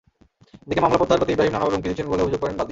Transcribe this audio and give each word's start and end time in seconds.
এদিকে 0.65 0.81
মামলা 0.83 0.97
প্রত্যাহার 0.99 1.21
করতে 1.21 1.33
ইব্রাহিম 1.35 1.53
নানাভাবে 1.55 1.75
হুমকি 1.75 1.89
দিচ্ছেন 1.89 2.07
বলে 2.11 2.23
অভিযোগ 2.25 2.41
করেন 2.43 2.55
বাদী। 2.59 2.69